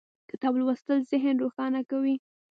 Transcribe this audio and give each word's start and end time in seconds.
کتاب 0.31 0.53
لوستل 0.59 0.99
ذهن 1.11 1.35
روښانه 1.43 1.81
کوي 1.89 2.15